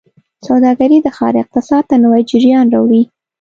[0.45, 3.01] سوداګرۍ د ښار اقتصاد ته نوي جریان راوړي.